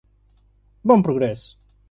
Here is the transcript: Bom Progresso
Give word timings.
Bom 0.83 1.03
Progresso 1.05 1.61